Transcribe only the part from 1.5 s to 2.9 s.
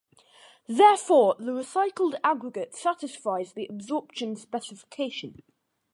recycled aggregate